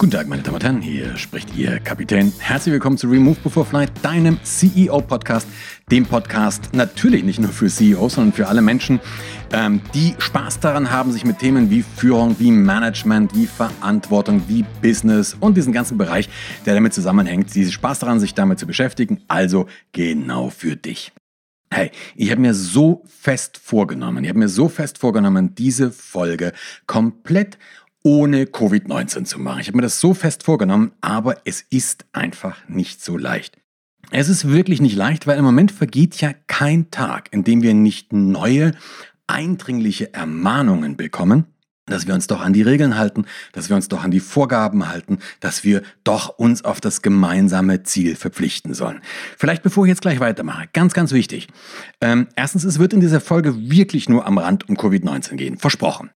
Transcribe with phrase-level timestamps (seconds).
[0.00, 2.32] Guten Tag, meine Damen und Herren, hier spricht Ihr Kapitän.
[2.38, 5.46] Herzlich willkommen zu Remove Before Flight, deinem CEO-Podcast.
[5.90, 8.98] Dem Podcast natürlich nicht nur für CEOs, sondern für alle Menschen,
[9.52, 14.64] ähm, die Spaß daran haben, sich mit Themen wie Führung, wie Management, wie Verantwortung, wie
[14.80, 16.30] Business und diesen ganzen Bereich,
[16.64, 19.20] der damit zusammenhängt, die Spaß daran, sich damit zu beschäftigen.
[19.28, 21.12] Also genau für dich.
[21.72, 26.52] Hey, ich habe mir so fest vorgenommen, ich habe mir so fest vorgenommen, diese Folge
[26.88, 27.58] komplett
[28.02, 29.60] ohne Covid-19 zu machen.
[29.60, 33.56] Ich habe mir das so fest vorgenommen, aber es ist einfach nicht so leicht.
[34.10, 37.74] Es ist wirklich nicht leicht, weil im Moment vergeht ja kein Tag, in dem wir
[37.74, 38.72] nicht neue,
[39.26, 41.46] eindringliche Ermahnungen bekommen,
[41.86, 44.88] dass wir uns doch an die Regeln halten, dass wir uns doch an die Vorgaben
[44.88, 49.00] halten, dass wir doch uns auf das gemeinsame Ziel verpflichten sollen.
[49.36, 51.48] Vielleicht bevor ich jetzt gleich weitermache, ganz, ganz wichtig.
[52.00, 55.58] Ähm, erstens, es wird in dieser Folge wirklich nur am Rand um Covid-19 gehen.
[55.58, 56.10] Versprochen.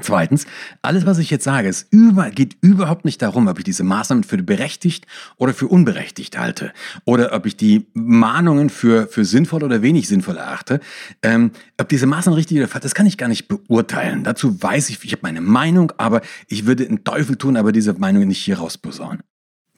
[0.00, 0.46] Zweitens,
[0.82, 4.24] alles, was ich jetzt sage, es über, geht überhaupt nicht darum, ob ich diese Maßnahmen
[4.24, 5.06] für berechtigt
[5.36, 6.72] oder für unberechtigt halte
[7.04, 10.80] oder ob ich die Mahnungen für, für sinnvoll oder wenig sinnvoll erachte.
[11.22, 14.24] Ähm, ob diese Maßnahmen richtig oder falsch, das kann ich gar nicht beurteilen.
[14.24, 17.94] Dazu weiß ich, ich habe meine Meinung, aber ich würde einen Teufel tun, aber diese
[17.94, 19.22] Meinung nicht hier rausposaunen.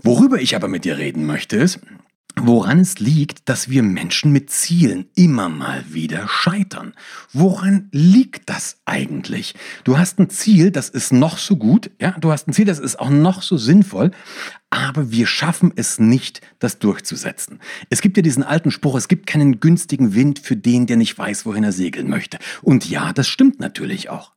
[0.02, 1.80] Worüber ich aber mit dir reden möchte, ist,
[2.38, 6.92] woran es liegt, dass wir Menschen mit Zielen immer mal wieder scheitern.
[7.32, 9.54] Woran liegt das eigentlich?
[9.84, 12.78] Du hast ein Ziel, das ist noch so gut, ja, du hast ein Ziel, das
[12.78, 14.10] ist auch noch so sinnvoll,
[14.68, 17.60] aber wir schaffen es nicht, das durchzusetzen.
[17.88, 21.16] Es gibt ja diesen alten Spruch, es gibt keinen günstigen Wind für den, der nicht
[21.16, 22.38] weiß, wohin er segeln möchte.
[22.62, 24.32] Und ja, das stimmt natürlich auch.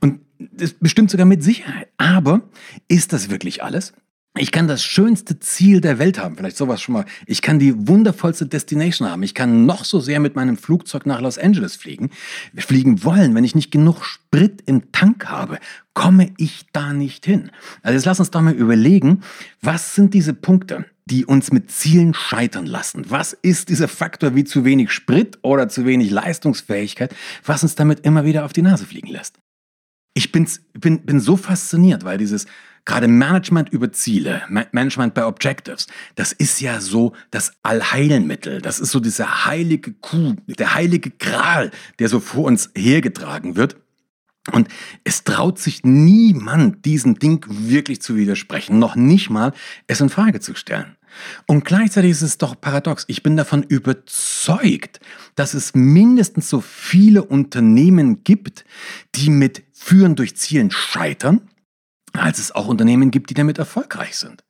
[0.00, 1.88] Und das bestimmt sogar mit Sicherheit.
[1.98, 2.42] Aber
[2.88, 3.92] ist das wirklich alles?
[4.38, 7.04] Ich kann das schönste Ziel der Welt haben, vielleicht sowas schon mal.
[7.26, 9.24] Ich kann die wundervollste Destination haben.
[9.24, 12.10] Ich kann noch so sehr mit meinem Flugzeug nach Los Angeles fliegen.
[12.52, 15.58] Wir fliegen wollen, wenn ich nicht genug Sprit im Tank habe,
[15.94, 17.50] komme ich da nicht hin.
[17.82, 19.22] Also jetzt lass uns doch mal überlegen,
[19.62, 23.06] was sind diese Punkte, die uns mit Zielen scheitern lassen?
[23.08, 27.12] Was ist dieser Faktor wie zu wenig Sprit oder zu wenig Leistungsfähigkeit,
[27.44, 29.40] was uns damit immer wieder auf die Nase fliegen lässt?
[30.14, 32.46] Ich bin's, bin, bin so fasziniert, weil dieses
[32.90, 35.86] Gerade Management über Ziele, Management bei Objectives,
[36.16, 38.60] das ist ja so das Allheilmittel.
[38.60, 43.76] Das ist so dieser heilige Kuh, der heilige Gral, der so vor uns hergetragen wird.
[44.50, 44.66] Und
[45.04, 49.52] es traut sich niemand, diesem Ding wirklich zu widersprechen, noch nicht mal
[49.86, 50.96] es in Frage zu stellen.
[51.46, 53.04] Und gleichzeitig ist es doch paradox.
[53.06, 54.98] Ich bin davon überzeugt,
[55.36, 58.64] dass es mindestens so viele Unternehmen gibt,
[59.14, 61.42] die mit Führen durch Zielen scheitern
[62.12, 64.44] als es auch Unternehmen gibt, die damit erfolgreich sind.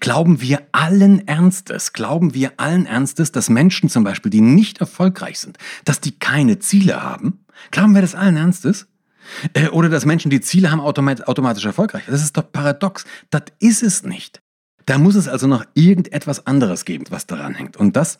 [0.00, 5.38] Glauben wir allen Ernstes, glauben wir allen Ernstes, dass Menschen zum Beispiel, die nicht erfolgreich
[5.40, 7.44] sind, dass die keine Ziele haben?
[7.70, 8.86] Glauben wir das allen Ernstes?
[9.54, 12.04] Äh, oder dass Menschen, die Ziele haben, automatisch erfolgreich?
[12.06, 13.04] Das ist doch paradox.
[13.30, 14.42] Das ist es nicht.
[14.86, 17.76] Da muss es also noch irgendetwas anderes geben, was daran hängt.
[17.76, 18.18] Und das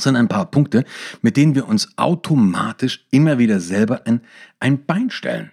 [0.00, 0.84] sind ein paar Punkte,
[1.22, 4.22] mit denen wir uns automatisch immer wieder selber ein,
[4.58, 5.52] ein Bein stellen.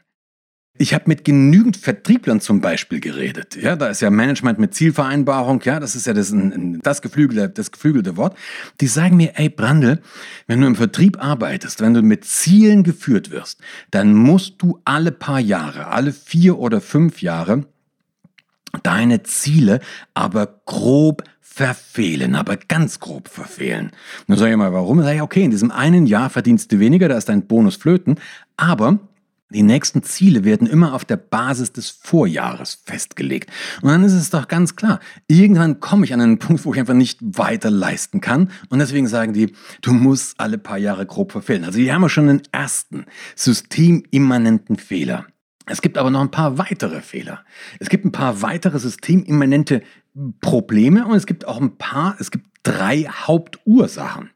[0.81, 3.55] Ich habe mit genügend Vertrieblern zum Beispiel geredet.
[3.55, 6.33] Ja, da ist ja Management mit Zielvereinbarung, ja, das ist ja das,
[6.81, 8.35] das, geflügelte, das geflügelte Wort.
[8.79, 10.01] Die sagen mir, ey Brandl,
[10.47, 15.11] wenn du im Vertrieb arbeitest, wenn du mit Zielen geführt wirst, dann musst du alle
[15.11, 17.63] paar Jahre, alle vier oder fünf Jahre
[18.81, 19.81] deine Ziele
[20.15, 23.91] aber grob verfehlen, aber ganz grob verfehlen.
[24.25, 25.03] Dann sage ich mal, warum?
[25.03, 28.15] Sag ich, okay, in diesem einen Jahr verdienst du weniger, da ist dein Bonus flöten,
[28.57, 28.97] aber
[29.53, 33.51] die nächsten Ziele werden immer auf der Basis des Vorjahres festgelegt.
[33.81, 36.79] Und dann ist es doch ganz klar, irgendwann komme ich an einen Punkt, wo ich
[36.79, 38.49] einfach nicht weiter leisten kann.
[38.69, 41.65] Und deswegen sagen die, du musst alle paar Jahre grob verfehlen.
[41.65, 45.25] Also hier haben wir schon einen ersten systemimmanenten Fehler.
[45.65, 47.43] Es gibt aber noch ein paar weitere Fehler.
[47.79, 49.83] Es gibt ein paar weitere systemimmanente
[50.41, 54.31] Probleme und es gibt auch ein paar, es gibt drei Hauptursachen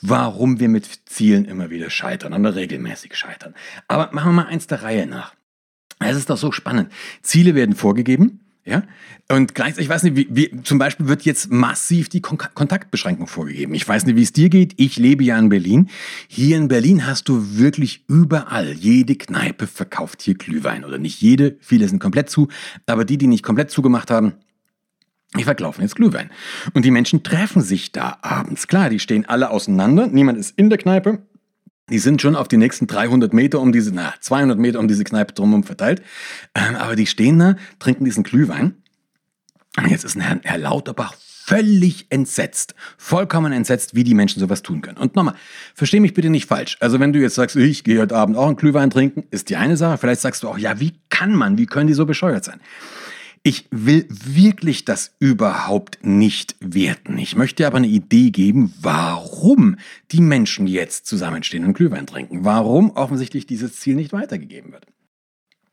[0.00, 3.54] warum wir mit Zielen immer wieder scheitern oder regelmäßig scheitern.
[3.88, 5.34] Aber machen wir mal eins der Reihe nach.
[6.00, 6.92] Es ist doch so spannend.
[7.22, 8.84] Ziele werden vorgegeben, ja,
[9.28, 13.26] und gleichzeitig, ich weiß nicht, wie, wie, zum Beispiel wird jetzt massiv die Kon Kontaktbeschränkung
[13.26, 13.74] vorgegeben.
[13.74, 14.74] Ich weiß nicht, wie es dir geht.
[14.76, 15.88] Ich lebe ja in Berlin.
[16.28, 20.84] Hier in Berlin hast du wirklich überall, jede Kneipe verkauft hier Glühwein.
[20.84, 22.48] Oder nicht jede, viele sind komplett zu.
[22.86, 24.34] Aber die, die nicht komplett zugemacht haben,
[25.38, 26.30] die verkaufen jetzt Glühwein.
[26.74, 28.68] Und die Menschen treffen sich da abends.
[28.68, 30.06] Klar, die stehen alle auseinander.
[30.06, 31.22] Niemand ist in der Kneipe.
[31.90, 35.04] Die sind schon auf die nächsten 300 Meter um diese, na, 200 Meter um diese
[35.04, 36.02] Kneipe drumherum verteilt.
[36.54, 38.76] Ähm, aber die stehen da, trinken diesen Glühwein.
[39.78, 41.14] Und jetzt ist Herr, Herr Lauterbach
[41.44, 42.74] völlig entsetzt.
[42.98, 44.98] Vollkommen entsetzt, wie die Menschen sowas tun können.
[44.98, 45.34] Und nochmal,
[45.74, 46.76] versteh mich bitte nicht falsch.
[46.80, 49.56] Also wenn du jetzt sagst, ich gehe heute Abend auch einen Glühwein trinken, ist die
[49.56, 49.98] eine Sache.
[49.98, 52.60] Vielleicht sagst du auch, ja, wie kann man, wie können die so bescheuert sein?
[53.44, 57.18] Ich will wirklich das überhaupt nicht werten.
[57.18, 59.76] Ich möchte aber eine Idee geben, warum
[60.12, 62.44] die Menschen jetzt zusammenstehen und Glühwein trinken.
[62.44, 64.86] Warum offensichtlich dieses Ziel nicht weitergegeben wird.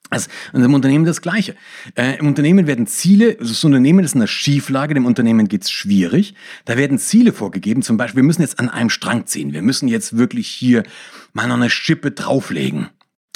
[0.10, 1.56] Also in einem Unternehmen das Gleiche.
[1.94, 5.69] Äh, Im Unternehmen werden Ziele, also das Unternehmen ist in einer Schieflage, dem Unternehmen geht's
[5.69, 6.33] schwierig.
[6.66, 9.54] Da werden Ziele vorgegeben, zum Beispiel, wir müssen jetzt an einem Strang ziehen.
[9.54, 10.81] Wir müssen jetzt wirklich hier
[11.33, 12.89] mal noch eine Schippe drauflegen.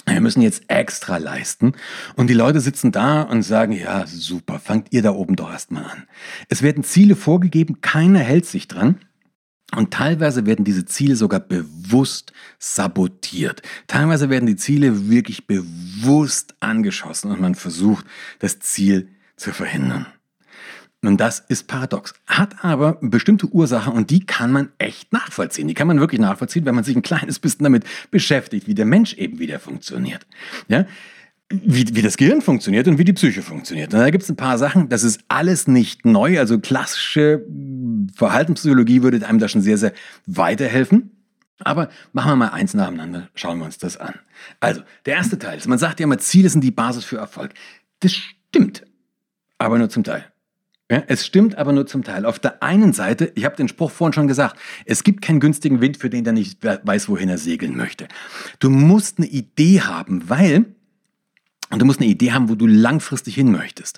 [0.05, 1.73] Wir müssen jetzt extra leisten.
[2.15, 5.85] Und die Leute sitzen da und sagen, ja, super, fangt ihr da oben doch erstmal
[5.85, 6.07] an.
[6.49, 8.99] Es werden Ziele vorgegeben, keiner hält sich dran.
[9.75, 13.63] Und teilweise werden diese Ziele sogar bewusst sabotiert.
[13.87, 18.05] Teilweise werden die Ziele wirklich bewusst angeschossen und man versucht,
[18.39, 20.05] das Ziel zu verhindern.
[21.07, 22.13] Und das ist paradox.
[22.27, 25.67] Hat aber bestimmte Ursachen und die kann man echt nachvollziehen.
[25.67, 28.85] Die kann man wirklich nachvollziehen, wenn man sich ein kleines bisschen damit beschäftigt, wie der
[28.85, 30.25] Mensch eben wieder funktioniert.
[30.67, 30.85] Ja?
[31.49, 33.93] wie, wie das Gehirn funktioniert und wie die Psyche funktioniert.
[33.93, 36.39] Und da gibt es ein paar Sachen, das ist alles nicht neu.
[36.39, 37.45] Also klassische
[38.15, 39.93] Verhaltenspsychologie würde einem da schon sehr, sehr
[40.25, 41.11] weiterhelfen.
[41.59, 44.15] Aber machen wir mal eins nacheinander, schauen wir uns das an.
[44.59, 47.53] Also, der erste Teil ist, man sagt ja immer, Ziele sind die Basis für Erfolg.
[47.99, 48.83] Das stimmt,
[49.59, 50.25] aber nur zum Teil.
[50.93, 52.23] Ja, es stimmt aber nur zum Teil.
[52.23, 55.81] Auf der einen Seite, ich habe den Spruch vorhin schon gesagt, es gibt keinen günstigen
[55.81, 58.07] Wind für den, der nicht weiß, wohin er segeln möchte.
[58.59, 60.65] Du musst eine Idee haben, weil
[61.73, 63.97] und du musst eine Idee haben, wo du langfristig hin möchtest.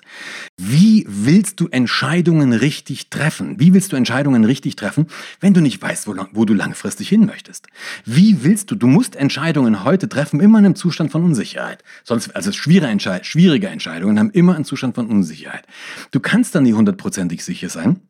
[0.56, 3.60] Wie willst du Entscheidungen richtig treffen?
[3.60, 5.06] Wie willst du Entscheidungen richtig treffen,
[5.40, 7.66] wenn du nicht weißt, wo, wo, du langfristig hin möchtest?
[8.04, 11.84] Wie willst du, du musst Entscheidungen heute treffen, immer in einem Zustand von Unsicherheit.
[12.02, 15.66] Sonst, also schwierige, Entscheid schwierige Entscheidungen haben immer einen Zustand von Unsicherheit.
[16.12, 18.00] Du kannst dann nie hundertprozentig sicher sein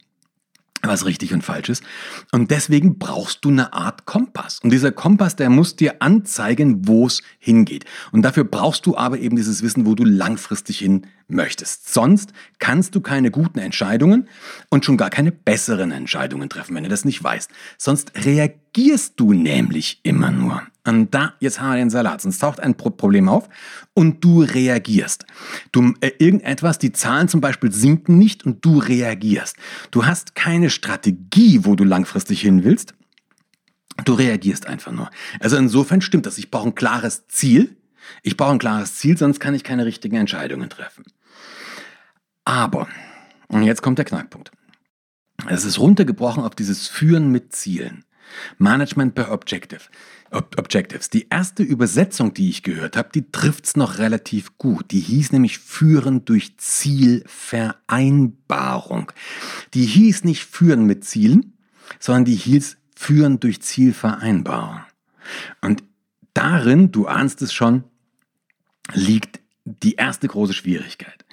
[0.89, 1.83] was richtig und falsch ist.
[2.33, 4.61] Und deswegen brauchst du eine Art Kompass.
[4.63, 7.85] Und dieser Kompass, der muss dir anzeigen, wo es hingeht.
[8.13, 11.93] Und dafür brauchst du aber eben dieses Wissen, wo du langfristig hin möchtest.
[11.93, 14.29] Sonst kannst du keine guten Entscheidungen
[14.69, 17.51] und schon gar keine besseren Entscheidungen treffen, wenn du das nicht weißt.
[17.79, 20.63] Sonst reagierst du nämlich immer nur.
[20.85, 22.21] Und da, jetzt haben wir den Salat.
[22.21, 23.49] Sonst taucht ein Problem auf
[23.93, 25.27] und du reagierst.
[25.73, 29.57] Du, äh, irgendetwas, die Zahlen zum Beispiel sinken nicht und du reagierst.
[29.91, 32.95] Du hast keine Strategie, wo du langfristig hin willst.
[34.05, 35.11] Du reagierst einfach nur.
[35.41, 36.39] Also insofern stimmt das.
[36.39, 37.77] Ich brauche ein klares Ziel.
[38.23, 41.05] Ich brauche ein klares Ziel, sonst kann ich keine richtigen Entscheidungen treffen.
[42.47, 42.89] Aber,
[43.49, 44.53] und jetzt kommt der Knackpunkt.
[45.49, 48.07] Es ist runtergebrochen auf dieses Führen mit Zielen.
[48.59, 49.83] Management per Objective.
[50.31, 51.11] Ob Objectives.
[51.11, 54.91] Die erste Übersetzung, die ich gehört habe, die trifft's noch relativ gut.
[54.93, 59.13] Die hieß nämlich Führen durch Zielvereinbarung.
[59.75, 61.59] Die hieß nicht Führen mit Zielen,
[61.99, 64.81] sondern die hieß Führen durch Zielvereinbarung.
[65.61, 65.83] Und
[66.33, 67.85] darin, du ahnst es schon,
[68.93, 71.25] liegt die erste große Schwierigkeit.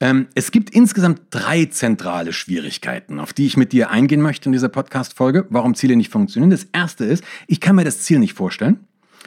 [0.00, 4.52] Ähm, es gibt insgesamt drei zentrale Schwierigkeiten, auf die ich mit dir eingehen möchte in
[4.52, 6.50] dieser Podcast-Folge, warum Ziele nicht funktionieren.
[6.50, 8.86] Das erste ist, ich kann mir das Ziel nicht vorstellen.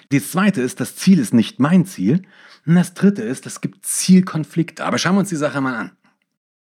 [0.10, 2.24] Das zweite ist, das Ziel ist nicht mein Ziel.
[2.66, 4.84] Und das dritte ist, es gibt Zielkonflikte.
[4.84, 5.92] Aber schauen wir uns die Sache mal an.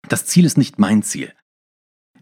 [0.09, 1.31] Das Ziel ist nicht mein Ziel.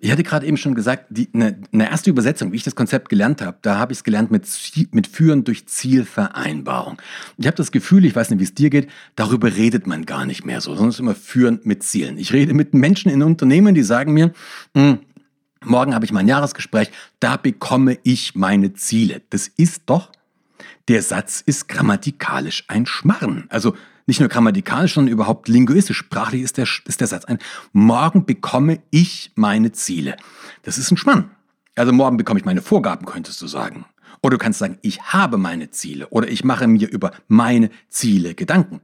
[0.02, 3.42] Ich hatte gerade eben schon gesagt, eine, eine, erste Übersetzung, wie ich das Konzept gelernt
[3.42, 4.48] habe, da habe ich es gelernt mit,
[4.92, 7.02] mit Führen durch Zielvereinbarung.
[7.38, 10.26] Ich habe das Gefühl, ich weiß nicht, wie es dir geht, darüber redet man gar
[10.26, 12.18] nicht mehr so, sondern es ist immer Führen mit Zielen.
[12.18, 14.32] Ich rede mit Menschen in Unternehmen, die sagen mir,
[14.76, 15.00] hm,
[15.64, 16.90] morgen habe ich mein Jahresgespräch,
[17.20, 19.22] da bekomme ich meine Ziele.
[19.30, 20.12] Das ist doch,
[20.88, 23.46] der Satz ist grammatikalisch ein Schmarren.
[23.50, 23.76] Also
[24.10, 27.40] nicht nur grammatikalisch, sondern überhaupt linguistisch, sprachlich ist der, ist der Satz ein,
[27.72, 30.18] morgen bekomme ich meine Ziele.
[30.64, 31.32] Das ist ein Schmann.
[31.76, 33.86] Also morgen bekomme ich meine Vorgaben, könntest du sagen.
[34.22, 38.36] Oder du kannst sagen, ich habe meine Ziele oder ich mache mir über meine Ziele
[38.36, 38.82] Gedanken.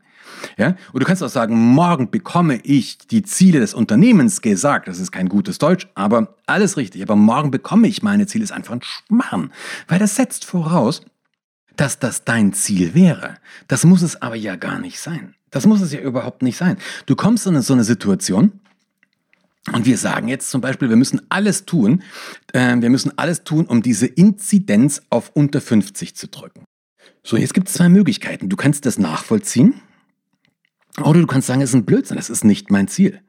[0.57, 0.75] Ja?
[0.93, 4.87] Und du kannst auch sagen, morgen bekomme ich die Ziele des Unternehmens gesagt.
[4.87, 7.01] Das ist kein gutes Deutsch, aber alles richtig.
[7.01, 9.51] Aber morgen bekomme ich meine Ziele ist einfach ein Schmarrn.
[9.87, 11.01] Weil das setzt voraus,
[11.77, 13.35] dass das dein Ziel wäre.
[13.67, 15.35] Das muss es aber ja gar nicht sein.
[15.51, 16.77] Das muss es ja überhaupt nicht sein.
[17.05, 18.59] Du kommst in so eine Situation,
[19.73, 22.03] und wir sagen jetzt zum Beispiel, wir müssen alles tun,
[22.53, 26.65] äh, wir müssen alles tun, um diese Inzidenz auf unter 50 zu drücken.
[27.23, 28.49] So, jetzt gibt es zwei Möglichkeiten.
[28.49, 29.81] Du kannst das nachvollziehen
[31.01, 33.21] oder du kannst sagen, es ist ein Blödsinn, das ist nicht mein Ziel.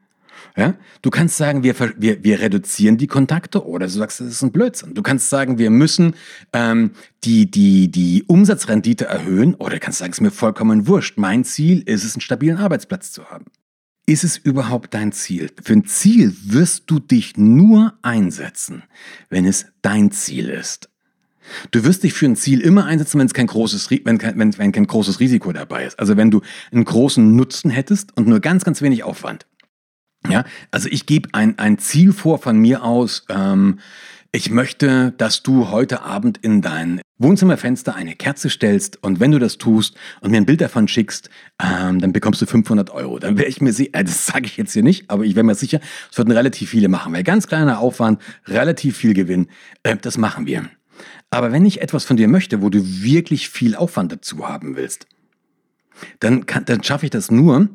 [0.55, 0.75] Ja?
[1.01, 4.51] Du kannst sagen, wir, wir, wir reduzieren die Kontakte oder du sagst, das ist ein
[4.51, 4.93] Blödsinn.
[4.93, 6.15] Du kannst sagen, wir müssen
[6.53, 6.91] ähm,
[7.23, 11.17] die, die, die Umsatzrendite erhöhen oder du kannst sagen, es ist mir vollkommen wurscht.
[11.17, 13.45] Mein Ziel ist es, einen stabilen Arbeitsplatz zu haben.
[14.05, 15.51] Ist es überhaupt dein Ziel?
[15.61, 18.83] Für ein Ziel wirst du dich nur einsetzen,
[19.29, 20.89] wenn es dein Ziel ist.
[21.71, 24.71] Du wirst dich für ein Ziel immer einsetzen, wenn es kein großes, wenn wenn, wenn
[24.71, 25.99] kein großes Risiko dabei ist.
[25.99, 26.41] Also wenn du
[26.71, 29.45] einen großen Nutzen hättest und nur ganz, ganz wenig Aufwand.
[30.29, 33.25] Ja, also ich gebe ein, ein Ziel vor von mir aus.
[33.29, 33.79] Ähm,
[34.33, 39.39] ich möchte, dass du heute Abend in dein Wohnzimmerfenster eine Kerze stellst und wenn du
[39.39, 41.29] das tust und mir ein Bild davon schickst,
[41.63, 43.19] ähm, dann bekommst du 500 Euro.
[43.19, 45.45] Dann wäre ich mir sicher, äh, das sage ich jetzt hier nicht, aber ich wäre
[45.45, 45.79] mir sicher,
[46.11, 49.47] es würden relativ viele machen, weil ganz kleiner Aufwand, relativ viel Gewinn,
[49.83, 50.69] äh, das machen wir.
[51.29, 55.07] Aber wenn ich etwas von dir möchte, wo du wirklich viel Aufwand dazu haben willst,
[56.19, 57.69] dann, dann schaffe ich das nur,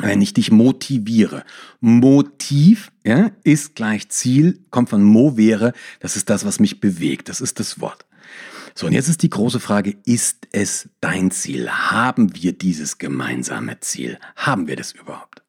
[0.00, 1.44] wenn ich dich motiviere.
[1.80, 7.40] Motiv ja, ist gleich Ziel, kommt von movere, das ist das, was mich bewegt, das
[7.40, 8.04] ist das Wort.
[8.74, 11.70] So, und jetzt ist die große Frage, ist es dein Ziel?
[11.70, 14.18] Haben wir dieses gemeinsame Ziel?
[14.36, 15.42] Haben wir das überhaupt?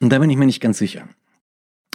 [0.00, 1.08] Und da bin ich mir nicht ganz sicher.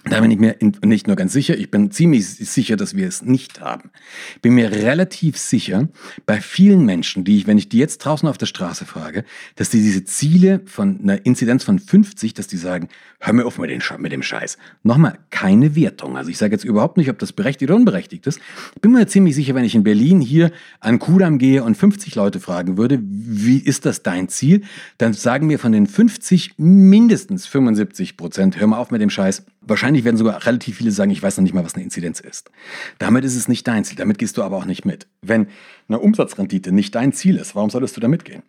[0.05, 3.21] Da bin ich mir nicht nur ganz sicher, ich bin ziemlich sicher, dass wir es
[3.21, 3.91] nicht haben.
[4.35, 5.89] Ich bin mir relativ sicher,
[6.25, 9.25] bei vielen Menschen, die ich, wenn ich die jetzt draußen auf der Straße frage,
[9.55, 12.87] dass die diese Ziele von einer Inzidenz von 50, dass die sagen,
[13.19, 14.57] hör mir auf mit, den, mit dem Scheiß.
[14.83, 16.15] Nochmal, keine Wertung.
[16.15, 18.39] Also ich sage jetzt überhaupt nicht, ob das berechtigt oder unberechtigt ist.
[18.75, 22.15] Ich bin mir ziemlich sicher, wenn ich in Berlin hier an Kudam gehe und 50
[22.15, 24.61] Leute fragen würde, wie ist das dein Ziel,
[24.97, 29.43] dann sagen mir von den 50 mindestens 75 Prozent, hör mal auf mit dem Scheiß,
[29.69, 32.51] Wahrscheinlich werden sogar relativ viele sagen, ich weiß noch nicht mal, was eine Inzidenz ist.
[32.97, 35.07] Damit ist es nicht dein Ziel, damit gehst du aber auch nicht mit.
[35.21, 35.47] Wenn
[35.87, 38.43] eine Umsatzrendite nicht dein Ziel ist, warum solltest du da mitgehen?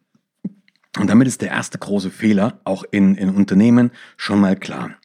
[0.98, 4.96] Und damit ist der erste große Fehler auch in, in Unternehmen schon mal klar.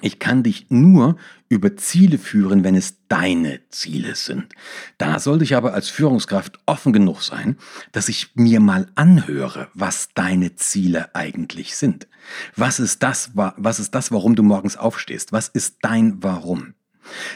[0.00, 1.16] Ich kann dich nur
[1.48, 4.52] über Ziele führen, wenn es deine Ziele sind.
[4.98, 7.56] Da sollte ich aber als Führungskraft offen genug sein,
[7.92, 12.08] dass ich mir mal anhöre, was deine Ziele eigentlich sind.
[12.56, 15.32] Was ist das, was ist das, warum du morgens aufstehst?
[15.32, 16.74] Was ist dein Warum?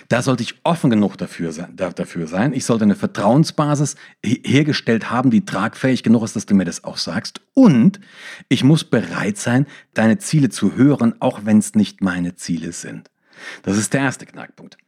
[0.09, 2.53] Da sollte ich offen genug dafür sein.
[2.53, 6.97] Ich sollte eine Vertrauensbasis hergestellt haben, die tragfähig genug ist, dass du mir das auch
[6.97, 7.41] sagst.
[7.55, 8.01] Und
[8.49, 13.11] ich muss bereit sein, deine Ziele zu hören, auch wenn es nicht meine Ziele sind.
[13.63, 14.79] Das ist der erste Knackpunkt.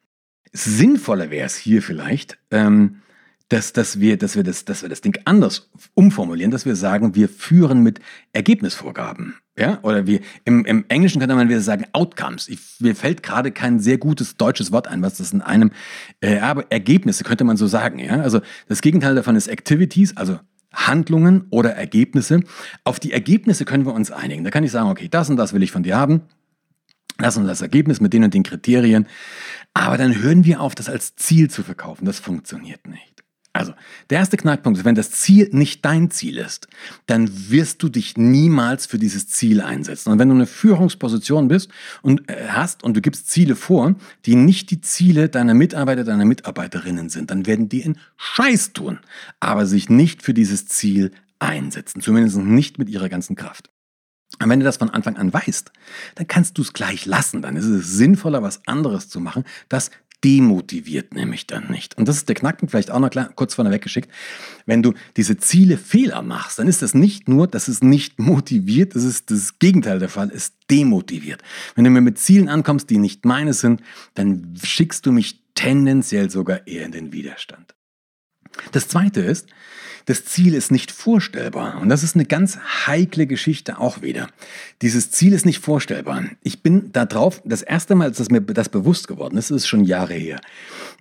[0.52, 3.02] Sinnvoller wäre es hier vielleicht, ähm,
[3.50, 7.16] dass, dass, wir, dass, wir das, dass wir das Ding anders umformulieren, dass wir sagen,
[7.16, 8.00] wir führen mit
[8.32, 9.34] Ergebnisvorgaben.
[9.58, 9.80] Ja?
[9.82, 12.48] Oder wir, im, im Englischen könnte man wieder sagen Outcomes.
[12.48, 15.72] Ich, mir fällt gerade kein sehr gutes deutsches Wort ein, was das in einem,
[16.20, 17.98] äh, aber Ergebnisse könnte man so sagen.
[17.98, 18.20] Ja?
[18.22, 20.38] Also das Gegenteil davon ist Activities, also
[20.72, 22.44] Handlungen oder Ergebnisse.
[22.84, 24.44] Auf die Ergebnisse können wir uns einigen.
[24.44, 26.22] Da kann ich sagen, okay, das und das will ich von dir haben.
[27.18, 29.08] Das und das Ergebnis mit den und den Kriterien.
[29.74, 32.04] Aber dann hören wir auf, das als Ziel zu verkaufen.
[32.04, 33.09] Das funktioniert nicht.
[33.52, 33.72] Also,
[34.10, 36.68] der erste Knackpunkt ist, wenn das Ziel nicht dein Ziel ist,
[37.06, 40.12] dann wirst du dich niemals für dieses Ziel einsetzen.
[40.12, 41.68] Und wenn du eine Führungsposition bist
[42.02, 46.26] und äh, hast und du gibst Ziele vor, die nicht die Ziele deiner Mitarbeiter, deiner
[46.26, 49.00] Mitarbeiterinnen sind, dann werden die einen Scheiß tun,
[49.40, 52.00] aber sich nicht für dieses Ziel einsetzen.
[52.00, 53.68] Zumindest nicht mit ihrer ganzen Kraft.
[54.40, 55.72] Und wenn du das von Anfang an weißt,
[56.14, 57.42] dann kannst du es gleich lassen.
[57.42, 59.90] Dann ist es sinnvoller, was anderes zu machen, das
[60.24, 61.96] demotiviert nämlich dann nicht.
[61.96, 64.10] Und das ist der Knackpunkt, vielleicht auch noch klar, kurz vorne weggeschickt.
[64.66, 68.94] Wenn du diese Ziele Fehler machst, dann ist das nicht nur, dass es nicht motiviert,
[68.94, 71.42] das ist das Gegenteil der Fall, es demotiviert.
[71.74, 73.82] Wenn du mir mit Zielen ankommst, die nicht meine sind,
[74.14, 77.74] dann schickst du mich tendenziell sogar eher in den Widerstand.
[78.72, 79.48] Das zweite ist,
[80.06, 81.80] das Ziel ist nicht vorstellbar.
[81.80, 84.28] Und das ist eine ganz heikle Geschichte auch wieder.
[84.82, 86.24] Dieses Ziel ist nicht vorstellbar.
[86.42, 89.84] Ich bin da drauf, das erste Mal, als mir das bewusst geworden ist, ist schon
[89.84, 90.40] Jahre her.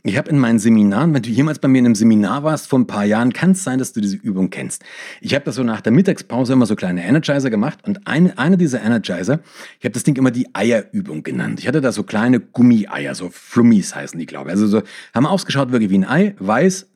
[0.03, 2.79] Ich habe in meinen Seminaren, wenn du jemals bei mir in einem Seminar warst vor
[2.79, 4.83] ein paar Jahren, kann es sein, dass du diese Übung kennst.
[5.21, 8.57] Ich habe das so nach der Mittagspause immer so kleine Energizer gemacht und eine, eine
[8.57, 9.39] dieser Energizer,
[9.79, 11.59] ich habe das Ding immer die Eierübung genannt.
[11.59, 14.51] Ich hatte da so kleine Gummieier, so Flummis heißen die, glaube ich.
[14.51, 16.88] Also so, haben ausgeschaut wirklich wie ein Ei, weiß,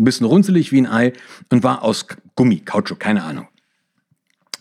[0.00, 1.12] ein bisschen runzelig wie ein Ei
[1.50, 3.46] und war aus Gummi, Kautschuk, keine Ahnung.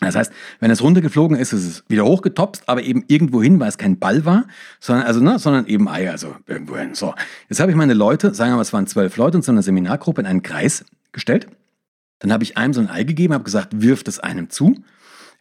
[0.02, 3.68] Das heißt, wenn es runtergeflogen ist, ist es wieder hochgetopst, aber eben irgendwo hin, weil
[3.68, 4.46] es kein Ball war,
[4.80, 6.94] sondern, also, ne, sondern eben Ei, also irgendwo hin.
[6.94, 7.14] So,
[7.50, 9.62] jetzt habe ich meine Leute, sagen wir mal, es waren zwölf Leute in so einer
[9.62, 11.48] Seminargruppe in einen Kreis gestellt.
[12.20, 14.76] Dann habe ich einem so ein Ei gegeben, habe gesagt, wirft es einem zu.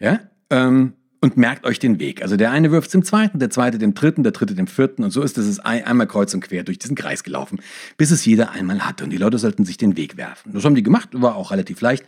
[0.01, 2.23] Ja, ähm, und merkt euch den Weg.
[2.23, 5.05] Also der eine wirft es dem zweiten, der zweite dem dritten, der dritte dem vierten
[5.05, 7.61] und so ist es einmal kreuz und quer durch diesen Kreis gelaufen,
[7.97, 10.53] bis es jeder einmal hatte und die Leute sollten sich den Weg werfen.
[10.53, 12.05] Das haben die gemacht, war auch relativ leicht.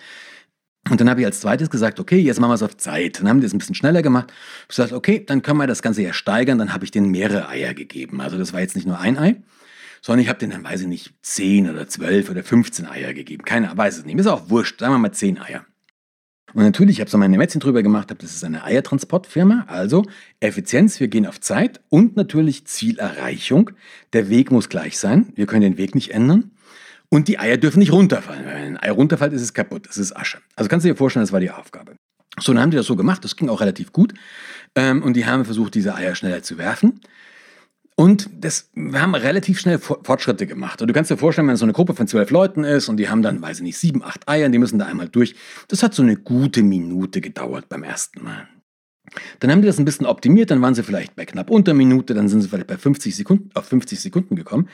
[0.88, 3.20] Und dann habe ich als zweites gesagt, okay, jetzt machen wir es auf Zeit.
[3.20, 4.32] Dann haben die es ein bisschen schneller gemacht.
[4.62, 6.56] Ich gesagt, okay, dann können wir das Ganze ja steigern.
[6.56, 8.22] Dann habe ich denen mehrere Eier gegeben.
[8.22, 9.36] Also das war jetzt nicht nur ein Ei,
[10.00, 13.44] sondern ich habe denen dann, weiß ich nicht, 10 oder 12 oder 15 Eier gegeben.
[13.44, 14.18] Keiner weiß es nicht.
[14.18, 14.80] Ist auch wurscht.
[14.80, 15.66] Sagen wir mal 10 Eier.
[16.54, 20.04] Und natürlich, ich habe so meine Mätzchen drüber gemacht, das ist eine Eiertransportfirma, also
[20.40, 23.70] Effizienz, wir gehen auf Zeit und natürlich Zielerreichung.
[24.12, 26.50] Der Weg muss gleich sein, wir können den Weg nicht ändern.
[27.08, 28.44] Und die Eier dürfen nicht runterfallen.
[28.46, 30.38] Wenn ein Ei runterfällt, ist es kaputt, es ist Asche.
[30.54, 31.96] Also kannst du dir vorstellen, das war die Aufgabe.
[32.38, 34.14] So, dann haben die das so gemacht, das ging auch relativ gut.
[34.76, 37.00] Ähm, und die haben versucht, diese Eier schneller zu werfen.
[38.00, 40.80] Und das, wir haben relativ schnell Fortschritte gemacht.
[40.80, 42.96] Und du kannst dir vorstellen, wenn es so eine Gruppe von zwölf Leuten ist und
[42.96, 45.34] die haben dann, weiß ich nicht, sieben, acht Eier, die müssen da einmal durch.
[45.68, 48.48] Das hat so eine gute Minute gedauert beim ersten Mal.
[49.40, 52.14] Dann haben die das ein bisschen optimiert, dann waren sie vielleicht bei knapp unter Minute,
[52.14, 54.70] dann sind sie vielleicht bei 50 Sekunden, auf 50 Sekunden gekommen.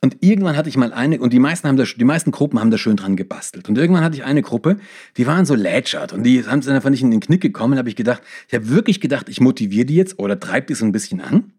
[0.00, 2.70] Und irgendwann hatte ich mal eine, und die meisten, haben das, die meisten Gruppen haben
[2.70, 3.68] da schön dran gebastelt.
[3.68, 4.78] Und irgendwann hatte ich eine Gruppe,
[5.18, 7.72] die waren so lätschert und die haben dann einfach nicht in den Knick gekommen.
[7.72, 10.74] Da habe ich gedacht, ich habe wirklich gedacht, ich motiviere die jetzt oder treibe die
[10.74, 11.52] so ein bisschen an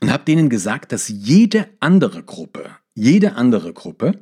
[0.00, 4.12] und habe denen gesagt, dass jede andere Gruppe, jede andere Gruppe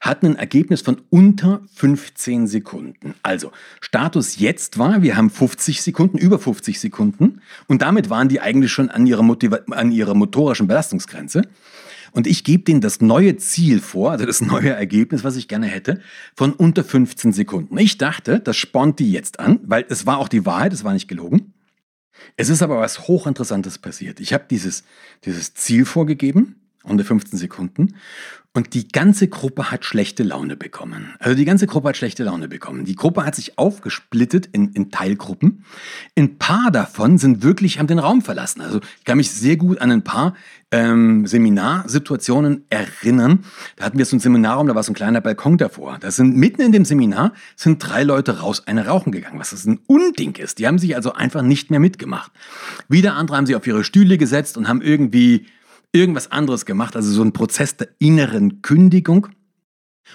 [0.00, 3.14] hatten ein Ergebnis von unter 15 Sekunden.
[3.22, 8.40] Also Status jetzt war, wir haben 50 Sekunden, über 50 Sekunden und damit waren die
[8.40, 11.42] eigentlich schon an ihrer, Motiva an ihrer motorischen Belastungsgrenze.
[12.12, 15.66] Und ich gebe denen das neue Ziel vor, also das neue Ergebnis, was ich gerne
[15.66, 16.00] hätte,
[16.34, 17.76] von unter 15 Sekunden.
[17.76, 20.94] Ich dachte, das spornt die jetzt an, weil es war auch die Wahrheit, es war
[20.94, 21.52] nicht gelogen.
[22.36, 24.20] Es ist aber was Hochinteressantes passiert.
[24.20, 24.84] Ich habe dieses,
[25.24, 27.94] dieses Ziel vorgegeben, unter 15 Sekunden,
[28.56, 31.14] und die ganze Gruppe hat schlechte Laune bekommen.
[31.18, 32.86] Also die ganze Gruppe hat schlechte Laune bekommen.
[32.86, 35.62] Die Gruppe hat sich aufgesplittet in, in Teilgruppen.
[36.16, 38.62] Ein paar davon sind wirklich, haben den Raum verlassen.
[38.62, 40.34] Also ich kann mich sehr gut an ein paar
[40.70, 43.44] ähm, Seminarsituationen erinnern.
[43.76, 45.98] Da hatten wir so ein Seminarraum, da war so ein kleiner Balkon davor.
[46.00, 49.66] Da sind mitten in dem Seminar sind drei Leute raus, eine rauchen gegangen, was das
[49.66, 50.58] ein Unding ist.
[50.58, 52.32] Die haben sich also einfach nicht mehr mitgemacht.
[52.88, 55.46] Wieder andere haben sich auf ihre Stühle gesetzt und haben irgendwie
[55.96, 59.28] irgendwas anderes gemacht, also so ein Prozess der inneren Kündigung.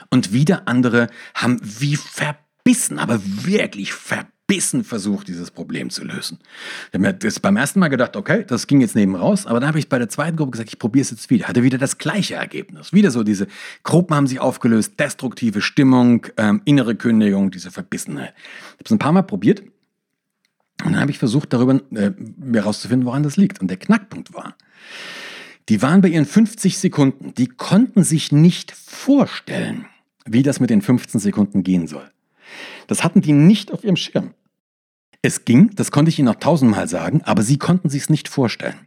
[0.09, 6.39] Und wieder andere haben wie verbissen, aber wirklich verbissen versucht, dieses Problem zu lösen.
[6.87, 9.59] Ich habe mir das beim ersten Mal gedacht, okay, das ging jetzt neben raus, aber
[9.59, 11.47] dann habe ich bei der zweiten Gruppe gesagt, ich probiere es jetzt wieder.
[11.47, 12.93] Hatte wieder das gleiche Ergebnis.
[12.93, 13.47] Wieder so diese
[13.83, 18.33] Gruppen haben sich aufgelöst, destruktive Stimmung, ähm, innere Kündigung, diese Verbissenheit.
[18.35, 19.61] Ich habe es ein paar Mal probiert
[20.83, 22.11] und dann habe ich versucht, darüber äh,
[22.53, 23.61] herauszufinden, woran das liegt.
[23.61, 24.55] Und der Knackpunkt war,
[25.69, 27.33] die waren bei ihren 50 Sekunden.
[27.35, 29.85] Die konnten sich nicht vorstellen,
[30.25, 32.09] wie das mit den 15 Sekunden gehen soll.
[32.87, 34.33] Das hatten die nicht auf ihrem Schirm.
[35.21, 38.27] Es ging, das konnte ich Ihnen noch tausendmal sagen, aber sie konnten sich es nicht
[38.27, 38.79] vorstellen.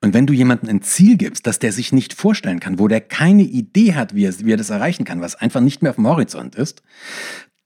[0.00, 3.00] Und wenn du jemandem ein Ziel gibst, das der sich nicht vorstellen kann, wo der
[3.00, 5.96] keine Idee hat, wie er, wie er das erreichen kann, was einfach nicht mehr auf
[5.96, 6.82] dem Horizont ist,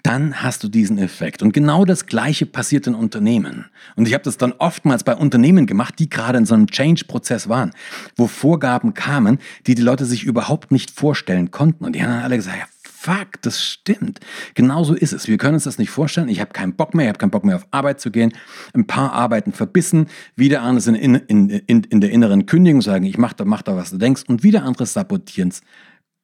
[0.03, 1.43] dann hast du diesen Effekt.
[1.43, 3.67] Und genau das Gleiche passiert in Unternehmen.
[3.97, 7.49] Und ich habe das dann oftmals bei Unternehmen gemacht, die gerade in so einem Change-Prozess
[7.49, 7.73] waren,
[8.17, 11.85] wo Vorgaben kamen, die die Leute sich überhaupt nicht vorstellen konnten.
[11.85, 12.67] Und die haben dann alle gesagt, ja,
[13.07, 14.21] fuck, das stimmt.
[14.55, 15.29] Genauso ist es.
[15.29, 16.29] Wir können uns das nicht vorstellen.
[16.29, 18.33] Ich habe keinen Bock mehr, ich habe keinen Bock mehr auf Arbeit zu gehen.
[18.75, 23.05] Ein paar arbeiten verbissen, wieder andere sind in, in, in, in der inneren Kündigung, sagen,
[23.05, 24.23] ich mach da, mach da, was du denkst.
[24.27, 25.63] Und wieder andere sabotieren es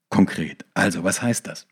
[0.09, 0.65] konkret.
[0.75, 1.67] Also, was heißt das?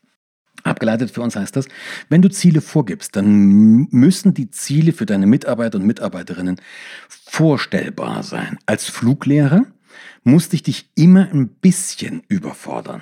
[0.63, 1.67] Abgeleitet für uns heißt das,
[2.09, 6.57] wenn du Ziele vorgibst, dann müssen die Ziele für deine Mitarbeiter und Mitarbeiterinnen
[7.09, 8.57] vorstellbar sein.
[8.65, 9.65] Als Fluglehrer
[10.23, 13.01] musste ich dich immer ein bisschen überfordern.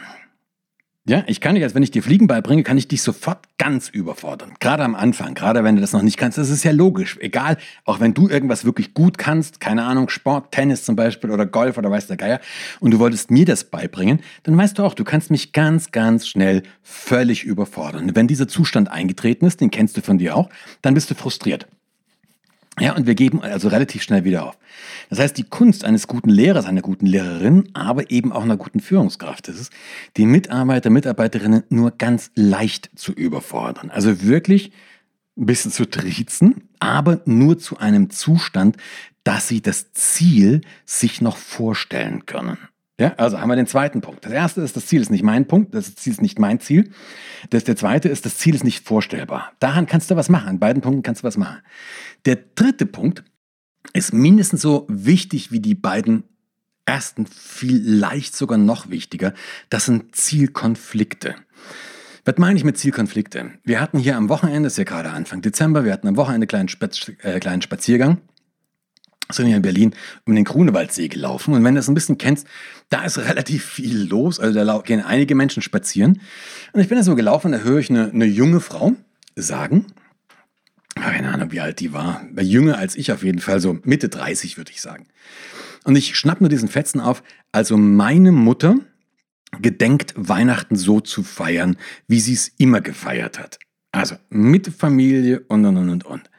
[1.10, 3.89] Ja, ich kann dich, als wenn ich dir Fliegen beibringe, kann ich dich sofort ganz
[3.89, 4.54] überfordern.
[4.60, 7.17] Gerade am Anfang, gerade wenn du das noch nicht kannst, das ist ja logisch.
[7.19, 11.48] Egal, auch wenn du irgendwas wirklich gut kannst, keine Ahnung, Sport, Tennis zum Beispiel oder
[11.48, 12.39] Golf oder weiß der Geier,
[12.80, 16.28] und du wolltest mir das beibringen, dann weißt du auch, du kannst mich ganz, ganz
[16.28, 18.15] schnell völlig überfordern.
[18.15, 20.52] Wenn dieser Zustand eingetreten ist, den kennst du von dir auch,
[20.84, 21.65] dann bist du frustriert.
[22.80, 24.58] Ja, und wir geben also relativ schnell wieder auf.
[25.10, 28.80] Das heißt, die Kunst eines guten Lehrers, einer guten Lehrerin, aber eben auch einer guten
[28.80, 29.70] Führungskraft ist es,
[30.18, 33.89] die Mitarbeiter, Mitarbeiterinnen nur ganz leicht zu überfordern.
[33.89, 34.72] Also wirklich
[35.38, 38.78] ein bisschen zu triezen, aber nur zu einem Zustand,
[39.24, 42.58] dass sie das Ziel sich noch vorstellen können.
[43.00, 44.26] Ja, also haben wir den zweiten Punkt.
[44.26, 46.92] Das erste ist, das Ziel ist nicht mein Punkt, das Ziel ist nicht mein Ziel.
[47.50, 49.54] Das, der zweite ist, das Ziel ist nicht vorstellbar.
[49.60, 50.50] Daran kannst du was machen.
[50.50, 51.60] An beiden Punkten kannst du was machen.
[52.26, 53.24] Der dritte Punkt
[53.94, 56.26] ist mindestens so wichtig wie die beiden
[56.86, 59.34] ersten, vielleicht sogar noch wichtiger.
[59.70, 61.36] Das sind Zielkonflikte.
[62.26, 63.52] Was meine ich mit Zielkonflikte?
[63.64, 66.44] Wir hatten hier am Wochenende, das ist ja gerade Anfang Dezember, wir hatten am Wochenende
[66.44, 68.20] einen kleinen, Spaz äh, kleinen Spaziergang
[69.32, 71.54] sind hier in Berlin um den Grunewaldsee gelaufen.
[71.54, 72.48] Und wenn du das ein bisschen kennst,
[72.89, 74.39] da ist relativ viel los.
[74.39, 76.22] Also da gehen einige Menschen spazieren.
[76.74, 78.94] Und ich bin da so gelaufen, da höre ich eine, eine junge Frau
[79.36, 79.88] sagen,
[80.96, 84.58] keine Ahnung, wie alt die war, jünger als ich auf jeden Fall, so Mitte 30
[84.58, 85.08] würde ich sagen.
[85.86, 87.24] Und ich schnapp nur diesen Fetzen auf.
[87.52, 88.76] Also meine Mutter
[89.62, 93.60] gedenkt, Weihnachten so zu feiern, wie sie es immer gefeiert hat.
[93.92, 96.30] Also mit Familie und und und und.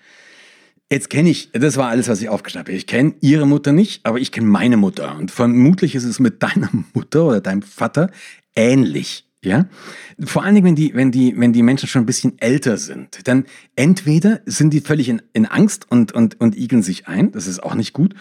[0.92, 2.76] Jetzt kenne ich, das war alles, was ich aufgeschnappt habe.
[2.76, 5.16] Ich kenne ihre Mutter nicht, aber ich kenne meine Mutter.
[5.16, 8.11] Und vermutlich ist es mit deiner Mutter oder deinem Vater
[8.57, 9.26] ähnlich.
[9.42, 9.70] Ja,
[10.22, 13.26] vor allen Dingen, wenn die, wenn die, wenn die Menschen schon ein bisschen älter sind,
[13.26, 17.46] dann entweder sind die völlig in, in Angst und, und, und igeln sich ein, das
[17.46, 18.14] ist auch nicht gut,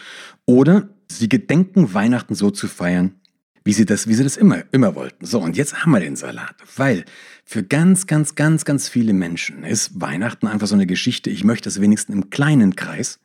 [0.46, 3.16] oder sie gedenken Weihnachten so zu feiern,
[3.64, 5.26] wie sie das, wie sie das immer, immer wollten.
[5.26, 7.06] So, und jetzt haben wir den Salat, weil
[7.46, 11.70] für ganz, ganz, ganz, ganz viele Menschen ist Weihnachten einfach so eine Geschichte, ich möchte
[11.70, 13.20] es wenigstens im kleinen Kreis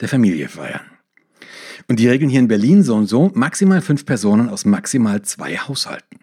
[0.00, 0.82] der Familie feiern.
[1.88, 5.56] Und die Regeln hier in Berlin so und so, maximal fünf Personen aus maximal zwei
[5.56, 6.20] Haushalten.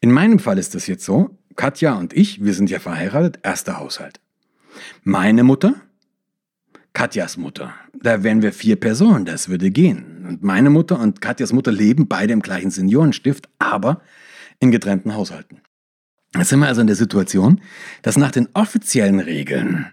[0.00, 3.78] In meinem Fall ist das jetzt so, Katja und ich, wir sind ja verheiratet, erster
[3.78, 4.20] Haushalt.
[5.04, 5.74] Meine Mutter,
[6.92, 10.11] Katjas Mutter, da wären wir vier Personen, das würde gehen.
[10.26, 14.00] Und meine Mutter und Katjas Mutter leben beide im gleichen Seniorenstift, aber
[14.58, 15.60] in getrennten Haushalten.
[16.36, 17.60] Jetzt sind wir also in der Situation,
[18.02, 19.86] dass nach den offiziellen Regeln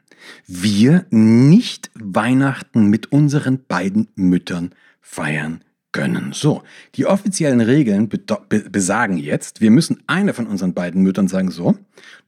[0.47, 6.33] wir nicht Weihnachten mit unseren beiden Müttern feiern können.
[6.33, 6.63] So,
[6.95, 8.09] die offiziellen Regeln
[8.47, 11.77] besagen jetzt, wir müssen einer von unseren beiden Müttern sagen, so,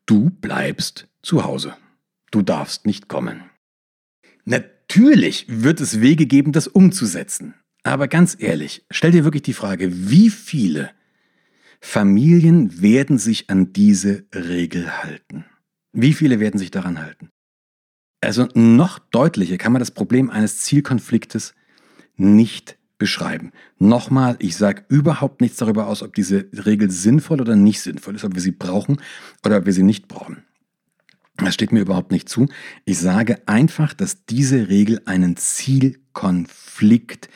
[0.06, 1.76] du bleibst zu Hause.
[2.32, 3.44] Du darfst nicht kommen.
[4.46, 7.54] Natürlich wird es Wege geben, das umzusetzen.
[7.84, 10.92] Aber ganz ehrlich, stell dir wirklich die Frage, wie viele
[11.80, 15.46] Familien werden sich an diese Regel halten?
[15.92, 17.30] Wie viele werden sich daran halten?
[18.22, 21.56] Also noch deutlicher kann man das Problem eines Zielkonfliktes
[22.16, 23.52] nicht beschreiben.
[23.80, 28.24] Nochmal, ich sage überhaupt nichts darüber aus, ob diese Regel sinnvoll oder nicht sinnvoll ist,
[28.24, 29.02] ob wir sie brauchen
[29.44, 30.46] oder ob wir sie nicht brauchen.
[31.38, 32.48] Das steht mir überhaupt nicht zu.
[32.86, 37.28] Ich sage einfach, dass diese Regel einen Zielkonflikt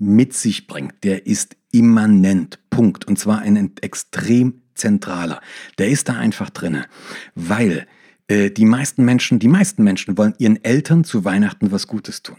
[0.00, 1.04] mit sich bringt.
[1.04, 2.58] Der ist immanent.
[2.70, 3.06] Punkt.
[3.06, 5.40] Und zwar ein extrem zentraler.
[5.78, 6.86] Der ist da einfach drinne,
[7.34, 7.86] weil
[8.28, 12.38] äh, die meisten Menschen, die meisten Menschen wollen ihren Eltern zu Weihnachten was Gutes tun.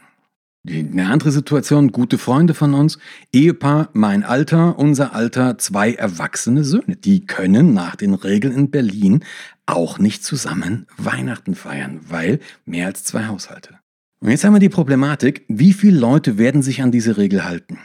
[0.67, 2.99] Eine andere Situation, gute Freunde von uns,
[3.33, 6.97] Ehepaar, mein Alter, unser Alter, zwei erwachsene Söhne.
[6.97, 9.23] Die können nach den Regeln in Berlin
[9.65, 13.80] auch nicht zusammen Weihnachten feiern, weil mehr als zwei Haushalte.
[14.21, 17.79] Und jetzt haben wir die Problematik, wie viele Leute werden sich an diese Regel halten?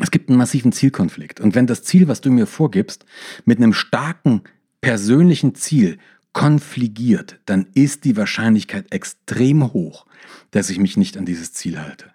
[0.00, 1.40] Es gibt einen massiven Zielkonflikt.
[1.40, 3.04] Und wenn das Ziel, was du mir vorgibst,
[3.44, 4.42] mit einem starken
[4.80, 5.98] persönlichen Ziel
[6.32, 10.06] konfligiert, dann ist die Wahrscheinlichkeit extrem hoch,
[10.50, 12.06] dass ich mich nicht an dieses Ziel halte.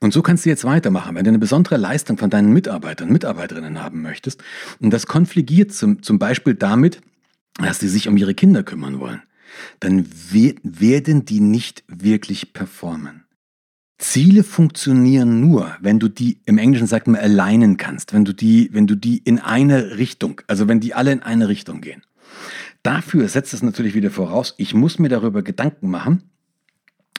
[0.00, 3.82] Und so kannst du jetzt weitermachen, wenn du eine besondere Leistung von deinen Mitarbeitern, Mitarbeiterinnen
[3.82, 4.42] haben möchtest.
[4.80, 7.00] Und das konfligiert zum, zum Beispiel damit,
[7.58, 9.22] dass sie sich um ihre Kinder kümmern wollen.
[9.80, 10.06] Dann
[10.62, 13.24] werden die nicht wirklich performen.
[13.98, 18.68] Ziele funktionieren nur, wenn du die, im Englischen sagt man, alignen kannst, wenn du die,
[18.72, 22.02] wenn du die in eine Richtung, also wenn die alle in eine Richtung gehen.
[22.82, 26.24] Dafür setzt es natürlich wieder voraus, ich muss mir darüber Gedanken machen,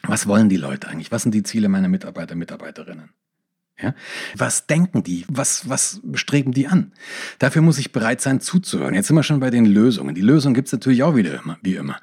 [0.06, 1.14] was wollen die Leute eigentlich?
[1.14, 3.12] Was sind die Ziele meiner Mitarbeiter, Mitarbeiterinnen?
[3.82, 3.96] Ja?
[4.36, 5.26] Was denken die?
[5.28, 6.92] Was, was streben die an?
[7.40, 8.94] Dafür muss ich bereit sein zuzuhören.
[8.94, 10.16] Jetzt sind wir schon bei den Lösungen.
[10.16, 12.00] Die Lösung gibt es natürlich auch wieder immer, wie immer.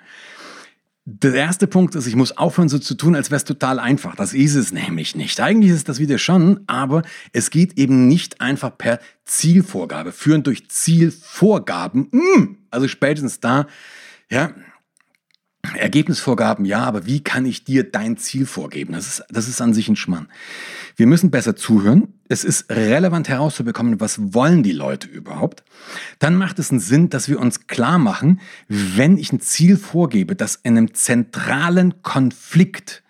[1.06, 4.14] Der erste Punkt ist, ich muss aufhören, so zu tun, als wäre es total einfach.
[4.14, 5.40] Das ist es nämlich nicht.
[5.40, 7.02] Eigentlich ist das wieder schon, aber
[7.33, 10.12] es geht eben nicht einfach per Zielvorgabe.
[10.12, 13.66] Führen durch Zielvorgaben, mh, hm, also spätestens da,
[14.30, 14.52] ja,
[15.76, 18.92] Ergebnisvorgaben, ja, aber wie kann ich dir dein Ziel vorgeben?
[18.92, 20.28] Das ist, das ist an sich ein Schmann.
[20.96, 22.14] Wir müssen besser zuhören.
[22.28, 25.64] Es ist relevant herauszubekommen, was wollen die Leute überhaupt.
[26.18, 30.37] Dann macht es einen Sinn, dass wir uns klar machen, wenn ich ein Ziel vorgebe,
[30.37, 33.02] das in einem zentralen Konflikt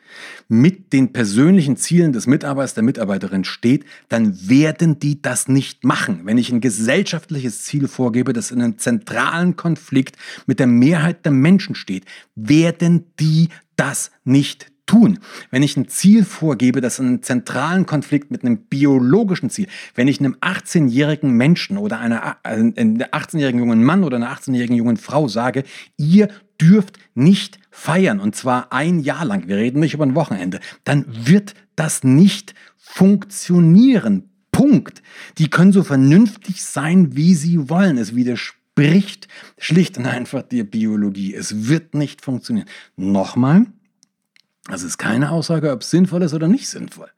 [0.48, 6.22] mit den persönlichen Zielen des Mitarbeiters, der Mitarbeiterin steht, dann werden die das nicht machen.
[6.24, 11.32] Wenn ich ein gesellschaftliches Ziel vorgebe, das in einem zentralen Konflikt mit der Mehrheit der
[11.32, 15.20] Menschen steht, werden die das nicht tun.
[15.52, 20.18] Wenn ich ein Ziel vorgebe, das einen zentralen Konflikt mit einem biologischen Ziel, wenn ich
[20.18, 25.28] einem 18-jährigen Menschen oder einer, äh, einem 18-jährigen jungen Mann oder einer 18-jährigen jungen Frau
[25.28, 25.62] sage,
[25.96, 26.28] ihr
[26.60, 31.06] dürft nicht feiern und zwar ein Jahr lang, wir reden nicht über ein Wochenende, dann
[31.08, 34.30] wird das nicht funktionieren.
[34.52, 35.02] Punkt.
[35.38, 37.98] Die können so vernünftig sein, wie sie wollen.
[37.98, 41.34] Es widerspricht schlicht und einfach der Biologie.
[41.34, 42.68] Es wird nicht funktionieren.
[42.96, 43.66] Nochmal,
[44.64, 47.10] das ist keine Aussage, ob es sinnvoll ist oder nicht sinnvoll.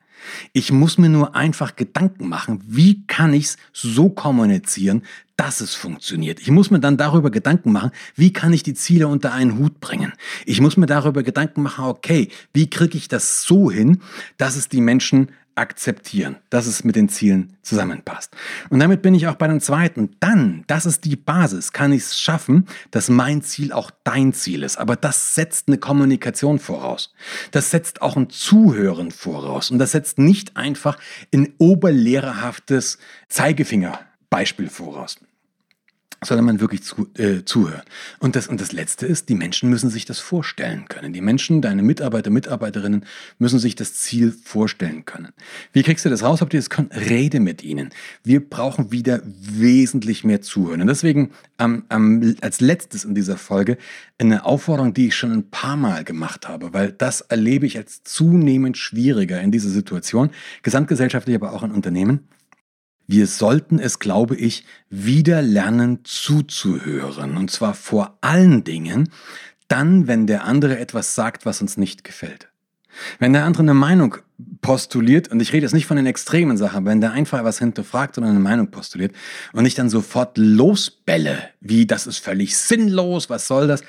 [0.52, 5.02] Ich muss mir nur einfach Gedanken machen, wie kann ich es so kommunizieren,
[5.36, 6.40] dass es funktioniert.
[6.40, 9.80] Ich muss mir dann darüber Gedanken machen, wie kann ich die Ziele unter einen Hut
[9.80, 10.12] bringen.
[10.46, 14.00] Ich muss mir darüber Gedanken machen, okay, wie kriege ich das so hin,
[14.36, 18.34] dass es die Menschen akzeptieren, dass es mit den Zielen zusammenpasst.
[18.70, 20.16] Und damit bin ich auch bei dem zweiten.
[20.20, 24.62] Dann, das ist die Basis, kann ich es schaffen, dass mein Ziel auch dein Ziel
[24.62, 24.78] ist.
[24.78, 27.12] Aber das setzt eine Kommunikation voraus.
[27.50, 29.70] Das setzt auch ein Zuhören voraus.
[29.70, 30.98] Und das setzt nicht einfach
[31.32, 35.18] ein oberlehrerhaftes Zeigefingerbeispiel voraus.
[36.22, 37.82] Sondern man wirklich zu, äh, zuhören.
[38.18, 41.12] Und das, und das Letzte ist, die Menschen müssen sich das vorstellen können.
[41.12, 43.04] Die Menschen, deine Mitarbeiter, Mitarbeiterinnen
[43.38, 45.32] müssen sich das Ziel vorstellen können.
[45.72, 46.42] Wie kriegst du das raus?
[46.42, 46.90] Ob die das können?
[46.92, 47.90] Rede mit ihnen.
[48.22, 50.80] Wir brauchen wieder wesentlich mehr Zuhören.
[50.80, 53.76] Und deswegen ähm, ähm, als letztes in dieser Folge
[54.18, 58.02] eine Aufforderung, die ich schon ein paar Mal gemacht habe, weil das erlebe ich als
[58.04, 60.30] zunehmend schwieriger in dieser Situation,
[60.62, 62.28] gesamtgesellschaftlich, aber auch in Unternehmen
[63.12, 67.36] wir sollten es, glaube ich, wieder lernen zuzuhören.
[67.36, 69.10] Und zwar vor allen Dingen
[69.68, 72.48] dann, wenn der andere etwas sagt, was uns nicht gefällt.
[73.18, 74.16] Wenn der andere eine Meinung
[74.62, 78.16] postuliert, und ich rede jetzt nicht von den extremen Sachen, wenn der einfach was hinterfragt
[78.16, 79.14] oder eine Meinung postuliert
[79.52, 83.82] und ich dann sofort losbälle, wie das ist völlig sinnlos, was soll das?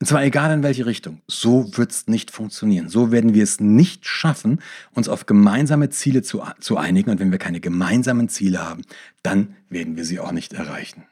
[0.00, 1.20] Und zwar egal in welche Richtung.
[1.28, 2.88] So wird es nicht funktionieren.
[2.88, 4.60] So werden wir es nicht schaffen,
[4.92, 7.10] uns auf gemeinsame Ziele zu, zu einigen.
[7.10, 8.82] Und wenn wir keine gemeinsamen Ziele haben,
[9.22, 11.04] dann werden wir sie auch nicht erreichen.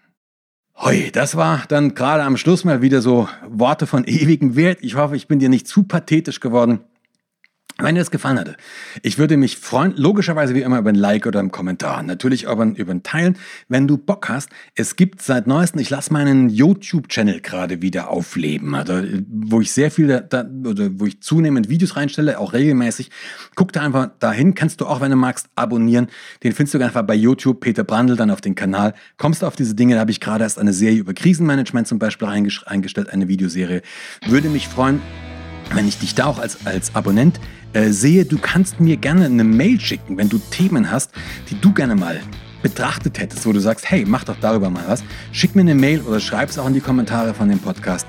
[0.77, 4.79] Hoi, das war dann gerade am Schluss mal wieder so Worte von ewigem Wert.
[4.81, 6.81] Ich hoffe, ich bin dir nicht zu pathetisch geworden.
[7.83, 8.57] Wenn dir das gefallen hatte,
[9.03, 12.53] ich würde mich freuen, logischerweise wie immer über ein Like oder einen Kommentar, natürlich auch
[12.53, 13.37] über ein Teilen,
[13.69, 14.51] wenn du Bock hast.
[14.75, 19.91] Es gibt seit neuestem, ich lasse meinen YouTube-Channel gerade wieder aufleben, also, wo ich sehr
[19.91, 23.11] viel, da, da, wo ich zunehmend Videos reinstelle, auch regelmäßig.
[23.57, 26.07] Guck da einfach dahin, kannst du auch, wenn du magst, abonnieren.
[26.45, 28.95] Den findest du einfach bei YouTube, Peter Brandl, dann auf den Kanal.
[29.17, 31.99] Kommst du auf diese Dinge, da habe ich gerade erst eine Serie über Krisenmanagement zum
[31.99, 33.83] Beispiel eingestellt, eine Videoserie.
[34.27, 35.01] Würde mich freuen,
[35.75, 37.41] wenn ich dich da auch als, als Abonnent
[37.73, 41.11] äh, sehe, du kannst mir gerne eine Mail schicken, wenn du Themen hast,
[41.51, 42.21] die du gerne mal
[42.63, 45.03] betrachtet hättest, wo du sagst, hey, mach doch darüber mal was.
[45.33, 48.07] Schick mir eine Mail oder schreib es auch in die Kommentare von dem Podcast.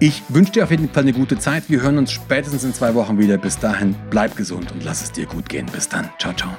[0.00, 1.64] Ich wünsche dir auf jeden Fall eine gute Zeit.
[1.68, 3.36] Wir hören uns spätestens in zwei Wochen wieder.
[3.36, 5.66] Bis dahin, bleib gesund und lass es dir gut gehen.
[5.72, 6.08] Bis dann.
[6.18, 6.56] Ciao, ciao.